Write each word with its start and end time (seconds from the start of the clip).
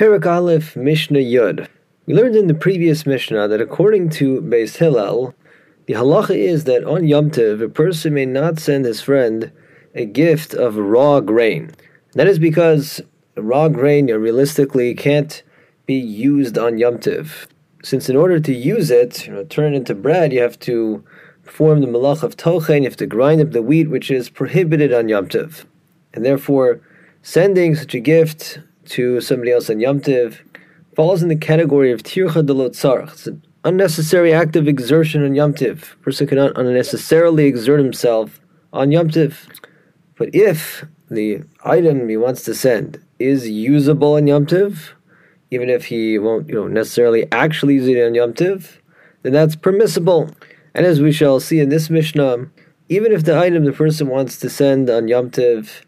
Perek 0.00 0.24
Aleph 0.24 0.76
Mishnah 0.76 1.18
Yud. 1.18 1.68
We 2.06 2.14
learned 2.14 2.34
in 2.34 2.46
the 2.46 2.54
previous 2.54 3.04
Mishnah 3.04 3.48
that 3.48 3.60
according 3.60 4.08
to 4.12 4.40
Beis 4.40 4.78
Hillel, 4.78 5.34
the 5.84 5.92
halacha 5.92 6.34
is 6.34 6.64
that 6.64 6.84
on 6.84 7.06
Yom 7.06 7.30
Tov, 7.30 7.62
a 7.62 7.68
person 7.68 8.14
may 8.14 8.24
not 8.24 8.58
send 8.58 8.86
his 8.86 9.02
friend 9.02 9.52
a 9.94 10.06
gift 10.06 10.54
of 10.54 10.78
raw 10.78 11.20
grain. 11.20 11.72
That 12.14 12.28
is 12.28 12.38
because 12.38 13.02
raw 13.36 13.68
grain 13.68 14.06
realistically 14.06 14.94
can't 14.94 15.42
be 15.84 15.96
used 15.96 16.56
on 16.56 16.78
Yom 16.78 16.96
Tov. 16.96 17.46
Since 17.82 18.08
in 18.08 18.16
order 18.16 18.40
to 18.40 18.54
use 18.54 18.90
it, 18.90 19.26
you 19.26 19.34
know, 19.34 19.44
turn 19.44 19.74
it 19.74 19.76
into 19.76 19.94
bread, 19.94 20.32
you 20.32 20.40
have 20.40 20.58
to 20.60 21.04
perform 21.44 21.82
the 21.82 21.86
malach 21.86 22.22
of 22.22 22.38
tochen, 22.38 22.78
you 22.78 22.84
have 22.84 22.96
to 22.96 23.06
grind 23.06 23.42
up 23.42 23.50
the 23.50 23.60
wheat, 23.60 23.90
which 23.90 24.10
is 24.10 24.30
prohibited 24.30 24.94
on 24.94 25.10
Yom 25.10 25.28
Tov. 25.28 25.66
And 26.14 26.24
therefore, 26.24 26.80
sending 27.20 27.74
such 27.74 27.94
a 27.94 28.00
gift 28.00 28.60
to 28.86 29.20
somebody 29.20 29.52
else 29.52 29.70
on 29.70 29.80
Yom 29.80 30.00
Tiv 30.00 30.42
falls 30.96 31.22
in 31.22 31.28
the 31.28 31.36
category 31.36 31.92
of 31.92 32.02
tircha 32.02 32.46
delot. 32.46 33.08
It's 33.12 33.26
an 33.26 33.42
unnecessary 33.64 34.32
act 34.32 34.56
of 34.56 34.68
exertion 34.68 35.24
on 35.24 35.34
Yom 35.34 35.54
Tiv. 35.54 35.96
A 36.00 36.04
person 36.04 36.26
cannot 36.26 36.58
unnecessarily 36.58 37.46
exert 37.46 37.80
himself 37.80 38.40
on 38.72 38.92
Yom 38.92 39.10
Tiv. 39.10 39.48
But 40.16 40.34
if 40.34 40.84
the 41.10 41.42
item 41.64 42.08
he 42.08 42.16
wants 42.16 42.42
to 42.44 42.54
send 42.54 43.02
is 43.18 43.48
usable 43.48 44.14
on 44.14 44.26
Yom 44.26 44.46
Tiv, 44.46 44.94
even 45.50 45.68
if 45.68 45.86
he 45.86 46.18
won't 46.18 46.48
you 46.48 46.54
know, 46.54 46.68
necessarily 46.68 47.26
actually 47.32 47.74
use 47.74 47.88
it 47.88 48.04
on 48.04 48.14
Yom 48.14 48.34
Tiv, 48.34 48.80
then 49.22 49.32
that's 49.32 49.56
permissible. 49.56 50.30
And 50.74 50.86
as 50.86 51.00
we 51.00 51.12
shall 51.12 51.40
see 51.40 51.60
in 51.60 51.68
this 51.68 51.90
Mishnah, 51.90 52.46
even 52.88 53.12
if 53.12 53.24
the 53.24 53.38
item 53.38 53.64
the 53.64 53.72
person 53.72 54.08
wants 54.08 54.38
to 54.38 54.50
send 54.50 54.88
on 54.88 55.08
Yom 55.08 55.30
Tiv 55.30 55.86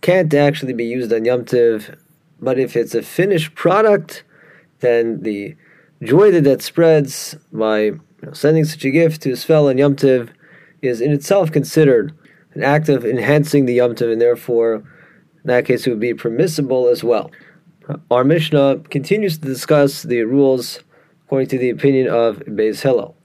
can't 0.00 0.32
actually 0.34 0.74
be 0.74 0.84
used 0.84 1.12
on 1.12 1.24
Yom 1.24 1.44
Tiv, 1.44 1.96
but 2.44 2.58
if 2.58 2.76
it's 2.76 2.94
a 2.94 3.02
finished 3.02 3.54
product, 3.54 4.24
then 4.80 5.22
the 5.22 5.56
joy 6.02 6.30
that 6.30 6.44
that 6.44 6.62
spreads 6.62 7.36
by 7.52 7.80
you 7.80 8.00
know, 8.22 8.32
sending 8.32 8.64
such 8.64 8.84
a 8.84 8.90
gift 8.90 9.22
to 9.22 9.30
his 9.30 9.44
fellow 9.44 9.70
on 9.70 9.78
Yom 9.78 9.96
Tiv 9.96 10.32
is 10.82 11.00
in 11.00 11.10
itself 11.10 11.50
considered 11.50 12.12
an 12.52 12.62
act 12.62 12.88
of 12.88 13.04
enhancing 13.04 13.66
the 13.66 13.74
Yom 13.74 13.94
Tiv, 13.94 14.10
and 14.10 14.20
therefore, 14.20 14.76
in 14.76 14.84
that 15.44 15.64
case, 15.64 15.86
it 15.86 15.90
would 15.90 16.00
be 16.00 16.14
permissible 16.14 16.88
as 16.88 17.02
well. 17.02 17.30
Our 18.10 18.24
Mishnah 18.24 18.82
continues 18.90 19.38
to 19.38 19.46
discuss 19.46 20.02
the 20.02 20.22
rules 20.22 20.80
according 21.26 21.48
to 21.48 21.58
the 21.58 21.70
opinion 21.70 22.08
of 22.08 22.38
Beis 22.40 22.82
Hillel. 22.82 23.16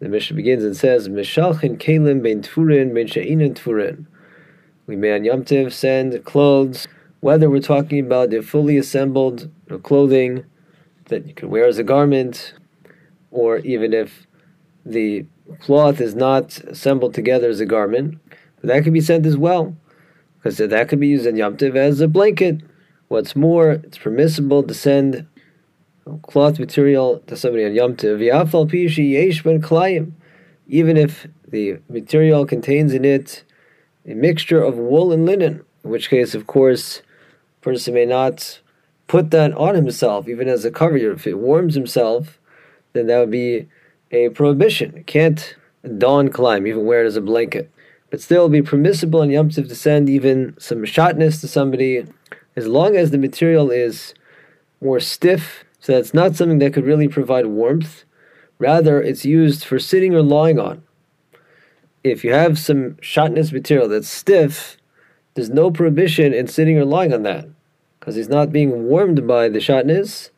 The 0.00 0.08
Mishnah 0.08 0.36
begins 0.36 0.64
and 0.64 0.76
says, 0.76 1.08
Mishalchin 1.08 1.78
kelim 1.78 2.22
ben 2.22 2.42
tfurin 2.42 2.94
ben 2.94 3.06
she'inin 3.06 3.54
tfurin. 3.54 4.06
We 4.86 4.96
may 4.96 5.14
on 5.14 5.24
Yom 5.24 5.44
Tiv 5.44 5.72
send 5.72 6.24
clothes 6.24 6.88
whether 7.22 7.48
we're 7.48 7.60
talking 7.60 8.00
about 8.00 8.30
the 8.30 8.42
fully 8.42 8.76
assembled 8.76 9.48
clothing 9.84 10.44
that 11.06 11.24
you 11.24 11.32
can 11.32 11.48
wear 11.48 11.66
as 11.66 11.78
a 11.78 11.84
garment, 11.84 12.52
or 13.30 13.58
even 13.58 13.92
if 13.94 14.26
the 14.84 15.24
cloth 15.60 16.00
is 16.00 16.16
not 16.16 16.58
assembled 16.64 17.14
together 17.14 17.48
as 17.48 17.60
a 17.60 17.64
garment, 17.64 18.18
that 18.64 18.82
can 18.82 18.92
be 18.92 19.00
sent 19.00 19.24
as 19.24 19.36
well, 19.36 19.76
because 20.36 20.56
that 20.56 20.88
could 20.88 20.98
be 20.98 21.06
used 21.06 21.24
in 21.24 21.36
Yom 21.36 21.56
Tiv 21.56 21.76
as 21.76 22.00
a 22.00 22.08
blanket. 22.08 22.60
What's 23.06 23.36
more, 23.36 23.70
it's 23.70 23.98
permissible 23.98 24.64
to 24.64 24.74
send 24.74 25.24
cloth 26.24 26.58
material 26.58 27.20
to 27.28 27.36
somebody 27.36 27.64
on 27.64 27.72
Yom 27.72 27.94
Tiv, 27.94 28.20
even 30.66 30.96
if 30.96 31.26
the 31.46 31.78
material 31.88 32.46
contains 32.46 32.92
in 32.92 33.04
it 33.04 33.44
a 34.04 34.14
mixture 34.14 34.60
of 34.60 34.76
wool 34.76 35.12
and 35.12 35.24
linen, 35.24 35.64
in 35.84 35.90
which 35.90 36.10
case, 36.10 36.34
of 36.34 36.48
course, 36.48 37.02
person 37.62 37.94
may 37.94 38.04
not 38.04 38.60
put 39.06 39.30
that 39.30 39.52
on 39.54 39.74
himself, 39.74 40.28
even 40.28 40.48
as 40.48 40.64
a 40.64 40.70
cover. 40.70 40.96
If 40.96 41.26
it 41.26 41.38
warms 41.38 41.74
himself, 41.74 42.38
then 42.92 43.06
that 43.06 43.18
would 43.18 43.30
be 43.30 43.68
a 44.10 44.28
prohibition. 44.28 44.96
It 44.96 45.06
can't 45.06 45.56
dawn 45.98 46.28
climb, 46.28 46.66
even 46.66 46.84
wear 46.84 47.02
it 47.02 47.06
as 47.06 47.16
a 47.16 47.20
blanket. 47.20 47.70
But 48.10 48.20
still, 48.20 48.48
be 48.48 48.60
permissible 48.60 49.22
in 49.22 49.30
Yom 49.30 49.48
Tov 49.48 49.68
to 49.68 49.74
send 49.74 50.10
even 50.10 50.54
some 50.58 50.82
shatnez 50.82 51.40
to 51.40 51.48
somebody, 51.48 52.04
as 52.56 52.66
long 52.66 52.94
as 52.94 53.10
the 53.10 53.18
material 53.18 53.70
is 53.70 54.12
more 54.82 55.00
stiff, 55.00 55.64
so 55.80 55.92
that's 55.92 56.12
not 56.12 56.36
something 56.36 56.58
that 56.58 56.74
could 56.74 56.84
really 56.84 57.08
provide 57.08 57.46
warmth. 57.46 58.04
Rather, 58.58 59.00
it's 59.00 59.24
used 59.24 59.64
for 59.64 59.78
sitting 59.78 60.14
or 60.14 60.22
lying 60.22 60.58
on. 60.58 60.82
If 62.04 62.22
you 62.22 62.32
have 62.32 62.58
some 62.58 62.94
shatnez 62.96 63.52
material 63.52 63.88
that's 63.88 64.08
stiff, 64.08 64.76
there's 65.34 65.50
no 65.50 65.70
prohibition 65.70 66.32
in 66.32 66.46
sitting 66.46 66.78
or 66.78 66.84
lying 66.84 67.12
on 67.12 67.22
that 67.22 67.48
because 67.98 68.16
he's 68.16 68.28
not 68.28 68.52
being 68.52 68.88
warmed 68.88 69.26
by 69.26 69.48
the 69.48 69.60
shatnez, 69.60 70.30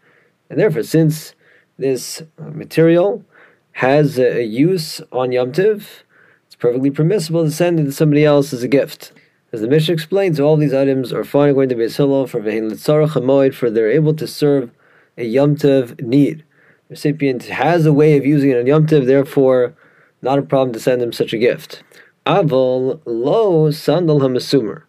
and 0.50 0.58
therefore, 0.60 0.82
since 0.82 1.34
this 1.78 2.22
material 2.38 3.24
has 3.72 4.18
a, 4.18 4.44
use 4.44 5.00
on 5.10 5.32
Yom 5.32 5.52
Tiv, 5.52 6.04
it's 6.46 6.54
perfectly 6.56 6.90
permissible 6.90 7.44
to 7.44 7.50
send 7.50 7.80
it 7.80 7.84
to 7.84 7.92
somebody 7.92 8.24
else 8.24 8.52
as 8.52 8.62
a 8.62 8.68
gift. 8.68 9.12
As 9.52 9.60
the 9.60 9.68
Mishnah 9.68 9.94
explains, 9.94 10.38
all 10.38 10.56
these 10.56 10.74
items 10.74 11.12
are 11.12 11.24
fine 11.24 11.50
according 11.50 11.76
to 11.76 11.82
Beis 11.82 11.96
Hillel 11.96 12.26
for 12.26 12.40
Vehin 12.40 12.70
Litzarach 12.70 13.12
Hamoid, 13.12 13.54
for 13.54 13.70
they're 13.70 13.90
able 13.90 14.14
to 14.14 14.26
serve 14.26 14.70
a 15.16 15.24
Yom 15.24 15.56
Tiv 15.56 16.00
need. 16.00 16.44
The 16.88 16.90
recipient 16.90 17.44
has 17.44 17.86
a 17.86 17.92
way 17.92 18.16
of 18.16 18.26
using 18.26 18.50
it 18.50 18.58
on 18.58 18.66
Yom 18.66 18.86
Tiv, 18.86 19.06
therefore, 19.06 19.74
not 20.22 20.38
a 20.38 20.42
problem 20.42 20.72
to 20.74 20.80
send 20.80 21.02
him 21.02 21.12
such 21.12 21.32
a 21.32 21.38
gift. 21.38 21.82
Avol 22.26 23.00
lo 23.04 23.70
sandal 23.70 24.20
hamasumer. 24.20 24.84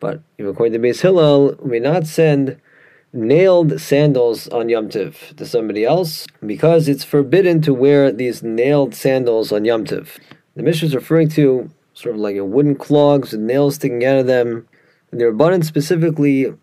But 0.00 0.22
according 0.38 0.72
to 0.72 0.78
Beis 0.78 1.02
Hillel, 1.02 1.56
we 1.60 1.78
not 1.78 2.06
send 2.06 2.60
nailed 3.12 3.80
sandals 3.80 4.48
on 4.48 4.68
Yom 4.68 4.88
Tiv 4.88 5.34
to 5.36 5.46
somebody 5.46 5.84
else 5.84 6.26
because 6.44 6.88
it's 6.88 7.04
forbidden 7.04 7.60
to 7.62 7.74
wear 7.74 8.10
these 8.12 8.42
nailed 8.42 8.94
sandals 8.94 9.52
on 9.52 9.64
Yom 9.64 9.84
Tiv. 9.84 10.18
The 10.54 10.62
Mishnah 10.62 10.88
is 10.88 10.94
referring 10.94 11.28
to 11.30 11.70
sort 11.94 12.14
of 12.14 12.20
like 12.20 12.36
wooden 12.38 12.74
clogs 12.74 13.32
with 13.32 13.40
nails 13.40 13.76
sticking 13.76 14.04
out 14.04 14.18
of 14.18 14.26
them. 14.26 14.68
And 15.10 15.20
the 15.20 15.26
Rabbanan 15.26 15.64
specifically 15.64 16.54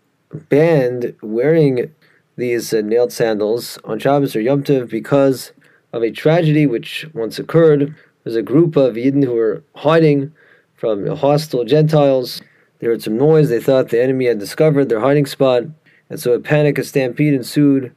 banned 0.48 1.14
wearing 1.22 1.92
these 2.36 2.72
uh, 2.72 2.80
nailed 2.80 3.12
sandals 3.12 3.78
on 3.84 3.98
Shabbos 3.98 4.34
or 4.34 4.40
Yom 4.40 4.64
Tov 4.64 4.88
because 4.90 5.52
of 5.92 6.02
a 6.02 6.10
tragedy 6.10 6.66
which 6.66 7.06
once 7.14 7.38
occurred 7.38 7.94
there's 8.24 8.36
a 8.36 8.42
group 8.42 8.74
of 8.76 8.94
Yidden 8.94 9.22
who 9.24 9.34
were 9.34 9.62
hiding 9.76 10.32
from 10.74 11.06
hostile 11.06 11.64
Gentiles. 11.64 12.40
They 12.78 12.86
heard 12.86 13.02
some 13.02 13.18
noise. 13.18 13.50
They 13.50 13.60
thought 13.60 13.90
the 13.90 14.02
enemy 14.02 14.26
had 14.26 14.38
discovered 14.38 14.88
their 14.88 15.00
hiding 15.00 15.26
spot. 15.26 15.64
And 16.08 16.18
so 16.18 16.32
a 16.32 16.40
panic, 16.40 16.78
a 16.78 16.84
stampede 16.84 17.34
ensued. 17.34 17.94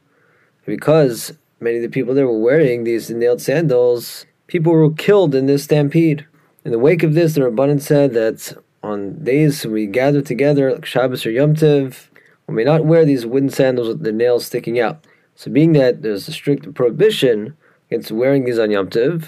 Because 0.66 1.32
many 1.60 1.76
of 1.76 1.82
the 1.82 1.88
people 1.88 2.14
there 2.14 2.26
were 2.26 2.38
wearing 2.38 2.84
these 2.84 3.10
nailed 3.10 3.40
sandals, 3.40 4.26
people 4.46 4.72
were 4.72 4.92
killed 4.92 5.34
in 5.34 5.46
this 5.46 5.64
stampede. 5.64 6.26
In 6.64 6.72
the 6.72 6.78
wake 6.78 7.02
of 7.02 7.14
this, 7.14 7.34
the 7.34 7.40
Rabbanan 7.40 7.80
said 7.80 8.12
that 8.12 8.56
on 8.82 9.24
days 9.24 9.66
we 9.66 9.86
gather 9.86 10.20
together, 10.20 10.74
like 10.74 10.84
Shabbos 10.84 11.24
or 11.24 11.30
Yom 11.30 11.54
Tov, 11.54 12.08
we 12.46 12.54
may 12.54 12.64
not 12.64 12.84
wear 12.84 13.04
these 13.04 13.24
wooden 13.24 13.50
sandals 13.50 13.88
with 13.88 14.02
the 14.02 14.12
nails 14.12 14.46
sticking 14.46 14.78
out. 14.78 15.06
So, 15.34 15.50
being 15.50 15.72
that 15.72 16.02
there's 16.02 16.28
a 16.28 16.32
strict 16.32 16.74
prohibition 16.74 17.56
against 17.88 18.10
wearing 18.10 18.44
these 18.44 18.58
on 18.58 18.70
Yom 18.70 18.88
Tov, 18.88 19.26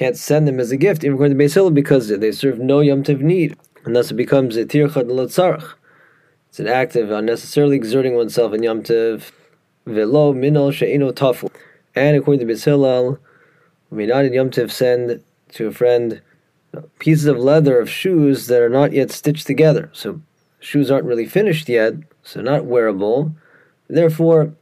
can't 0.00 0.16
send 0.16 0.48
them 0.48 0.58
as 0.58 0.70
a 0.70 0.78
gift, 0.78 1.04
even 1.04 1.16
according 1.16 1.36
to 1.36 1.44
Beis 1.44 1.52
Hillel, 1.52 1.72
because 1.72 2.08
they 2.08 2.32
serve 2.32 2.58
no 2.58 2.80
Yom 2.80 3.02
Tov 3.02 3.20
need, 3.20 3.54
and 3.84 3.94
thus 3.94 4.10
it 4.10 4.14
becomes 4.14 4.56
a 4.56 4.64
tircha 4.64 5.06
l'tzarach. 5.06 5.74
It's 6.48 6.58
an 6.58 6.68
act 6.68 6.96
of 6.96 7.10
unnecessarily 7.10 7.76
exerting 7.76 8.14
oneself 8.14 8.54
in 8.54 8.62
Yom 8.62 8.82
Tov, 8.82 9.30
velo 9.84 10.32
minol 10.32 10.72
she'ino 10.72 11.12
tafu. 11.12 11.52
And 11.94 12.16
according 12.16 12.46
to 12.46 12.50
Beis 12.50 12.64
Hillel, 12.64 13.18
we 13.90 13.98
may 13.98 14.06
not 14.06 14.24
in 14.24 14.32
Yom 14.32 14.48
Tov 14.48 14.70
send 14.70 15.22
to 15.52 15.66
a 15.66 15.70
friend 15.70 16.22
pieces 16.98 17.26
of 17.26 17.36
leather 17.36 17.78
of 17.78 17.90
shoes 17.90 18.46
that 18.46 18.62
are 18.62 18.70
not 18.70 18.94
yet 18.94 19.10
stitched 19.10 19.46
together. 19.46 19.90
So 19.92 20.22
shoes 20.60 20.90
aren't 20.90 21.04
really 21.04 21.26
finished 21.26 21.68
yet, 21.68 21.92
so 22.22 22.40
not 22.40 22.64
wearable. 22.64 23.34
Therefore, 23.88 24.54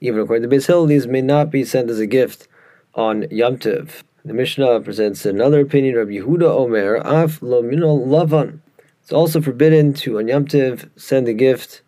even 0.00 0.20
according 0.20 0.48
to 0.48 0.56
Beis 0.56 0.68
Hillel, 0.68 0.86
these 0.86 1.08
may 1.08 1.20
not 1.20 1.50
be 1.50 1.64
sent 1.64 1.90
as 1.90 1.98
a 1.98 2.06
gift 2.06 2.46
on 2.94 3.26
Yom 3.32 3.58
Tov. 3.58 4.04
The 4.26 4.32
Mishnah 4.32 4.80
presents 4.80 5.26
another 5.26 5.60
opinion 5.60 5.98
of 5.98 6.08
Yehuda 6.08 6.44
Omer, 6.44 6.94
Af 6.94 7.42
lo 7.42 7.62
lavan. 7.62 8.60
It's 9.02 9.12
also 9.12 9.42
forbidden 9.42 9.92
to 9.92 10.18
on 10.18 10.28
Yom 10.28 10.46
Tiv 10.46 10.88
send 10.96 11.28
a 11.28 11.34
gift 11.34 11.82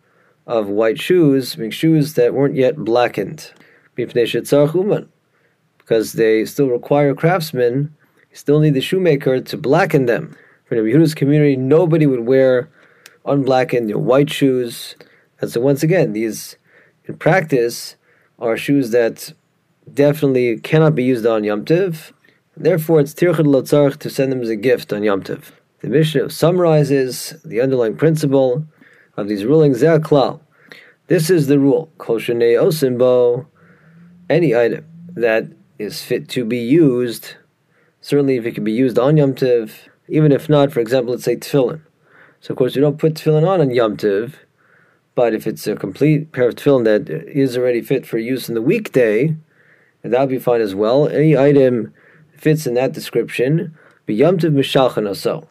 of 0.47 0.69
white 0.69 1.01
shoes, 1.01 1.57
make 1.57 1.73
shoes 1.73 2.13
that 2.13 2.35
weren't 2.35 2.55
yet 2.55 2.77
blackened. 2.77 3.55
Because 3.95 4.13
they 6.13 6.45
still 6.45 6.69
require 6.69 7.15
craftsmen, 7.15 7.97
still 8.35 8.61
need 8.61 8.75
the 8.75 8.83
shoemaker 8.83 9.41
to 9.41 9.57
blacken 9.57 10.05
them. 10.05 10.37
For 10.67 10.75
the 10.75 10.83
Yehuda's 10.83 11.15
community, 11.15 11.57
nobody 11.57 12.05
would 12.05 12.27
wear 12.27 12.69
unblackened 13.25 13.95
white 13.95 14.29
shoes. 14.29 14.95
And 15.41 15.51
so 15.51 15.63
once 15.63 15.83
again, 15.83 16.13
these 16.13 16.59
in 17.07 17.17
practice 17.17 17.97
are 18.39 18.59
shoes 18.59 18.91
that 18.91 19.33
definitely 19.95 20.59
cannot 20.59 20.95
be 20.95 21.05
used 21.05 21.25
on 21.25 21.43
Yom 21.43 21.65
Tiv, 21.65 22.13
Therefore, 22.57 23.01
it's 23.01 23.13
tirchad 23.13 23.45
lotzarch 23.45 23.99
to 23.99 24.09
send 24.09 24.33
them 24.33 24.41
as 24.41 24.49
a 24.49 24.57
gift 24.57 24.93
on 24.93 25.03
Yom 25.03 25.23
Tov. 25.23 25.53
The 25.81 25.89
Mishnah 25.89 26.31
summarizes 26.31 27.35
the 27.45 27.61
underlying 27.61 27.97
principle 27.97 28.65
of 29.17 29.29
these 29.29 29.45
rulings. 29.45 29.83
Ze'aklal. 29.83 30.41
This 31.09 31.29
is 31.29 31.49
the 31.49 31.59
rule. 31.59 31.93
Kol 31.99 32.19
osimbo, 32.19 33.47
any 34.31 34.57
item 34.57 34.87
that 35.09 35.45
is 35.79 36.03
fit 36.03 36.31
to 36.31 36.47
be 36.47 36.59
used, 36.59 37.35
certainly 38.01 38.37
if 38.37 38.47
it 38.47 38.55
can 38.55 38.65
be 38.65 38.73
used 38.73 38.99
on 38.99 39.19
Yom 39.19 39.35
Tiv, 39.35 39.89
even 40.09 40.33
if 40.33 40.49
not, 40.49 40.73
for 40.73 40.81
example, 40.81 41.13
let's 41.13 41.25
say 41.25 41.37
tefillin. 41.37 41.83
So 42.41 42.53
of 42.53 42.59
course 42.59 42.75
you 42.75 42.81
don't 42.81 42.99
put 42.99 43.15
tefillin 43.15 43.47
on 43.47 43.61
on 43.61 43.71
Yom 43.71 43.99
Tiv, 43.99 44.47
but 45.15 45.35
if 45.35 45.47
it's 45.47 45.67
a 45.67 45.77
complete 45.77 46.33
pair 46.33 46.49
of 46.49 46.55
tefillin 46.55 46.85
that 46.85 47.11
is 47.11 47.57
already 47.57 47.83
fit 47.83 48.07
for 48.07 48.19
use 48.19 48.49
in 48.49 48.55
the 48.55 48.63
weekday, 48.63 49.37
that 50.03 50.21
would 50.21 50.31
be 50.31 50.39
fine 50.39 50.63
as 50.63 50.75
well. 50.75 51.07
Any 51.07 51.37
item 51.37 51.93
fits 52.41 52.67
in 52.67 52.75
that 52.75 52.93
description, 52.93 53.77
Yom 54.07 54.39
Mishalchan 54.39 55.09
also. 55.09 55.49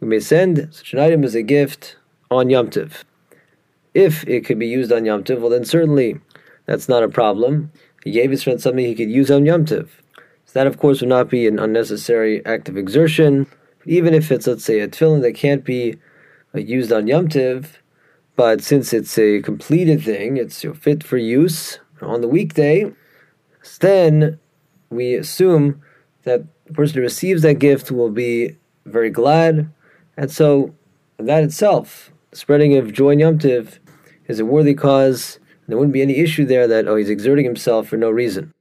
We 0.00 0.08
may 0.08 0.20
send 0.20 0.68
such 0.72 0.92
an 0.92 1.00
item 1.00 1.24
as 1.24 1.34
a 1.34 1.42
gift 1.42 1.96
on 2.30 2.50
Yom 2.50 2.70
Tiv. 2.70 3.04
If 3.94 4.26
it 4.28 4.44
could 4.44 4.58
be 4.58 4.66
used 4.66 4.92
on 4.92 5.04
Yom 5.04 5.24
Tiv, 5.24 5.40
well 5.40 5.50
then 5.50 5.64
certainly 5.64 6.20
that's 6.66 6.88
not 6.88 7.02
a 7.02 7.08
problem. 7.08 7.72
He 8.04 8.10
gave 8.10 8.30
his 8.30 8.42
friend 8.42 8.60
something 8.60 8.84
he 8.84 8.94
could 8.94 9.10
use 9.10 9.30
on 9.30 9.46
Yom 9.46 9.64
Tiv. 9.64 10.02
So 10.44 10.52
that 10.54 10.66
of 10.66 10.78
course 10.78 11.00
would 11.00 11.08
not 11.08 11.30
be 11.30 11.46
an 11.46 11.58
unnecessary 11.58 12.44
act 12.44 12.68
of 12.68 12.76
exertion. 12.76 13.46
Even 13.84 14.14
if 14.14 14.30
it's 14.30 14.46
let's 14.46 14.64
say 14.64 14.80
a 14.80 14.88
tefillin 14.88 15.22
that 15.22 15.34
can't 15.34 15.64
be 15.64 15.96
uh, 16.54 16.58
used 16.58 16.92
on 16.92 17.06
Yom 17.06 17.28
Tiv, 17.28 17.82
but 18.36 18.62
since 18.62 18.92
it's 18.92 19.18
a 19.18 19.40
completed 19.40 20.02
thing, 20.02 20.36
it's 20.36 20.64
fit 20.78 21.02
for 21.02 21.16
use 21.16 21.78
on 22.02 22.20
the 22.20 22.28
weekday, 22.28 22.92
then 23.80 24.38
we 24.90 25.14
assume 25.14 25.82
that 26.26 26.44
the 26.66 26.74
person 26.74 26.96
who 26.96 27.02
receives 27.02 27.42
that 27.42 27.54
gift 27.54 27.90
will 27.90 28.10
be 28.10 28.56
very 28.84 29.10
glad, 29.10 29.72
and 30.16 30.30
so 30.30 30.74
that 31.18 31.42
itself, 31.42 32.12
spreading 32.32 32.76
of 32.76 32.92
joy 32.92 33.10
in 33.10 33.20
Yom 33.20 33.38
Tiv, 33.38 33.80
is 34.26 34.38
a 34.38 34.44
worthy 34.44 34.74
cause. 34.74 35.38
There 35.68 35.78
wouldn't 35.78 35.94
be 35.94 36.02
any 36.02 36.18
issue 36.18 36.44
there 36.44 36.68
that 36.68 36.86
oh 36.86 36.96
he's 36.96 37.08
exerting 37.08 37.44
himself 37.44 37.88
for 37.88 37.96
no 37.96 38.10
reason. 38.10 38.52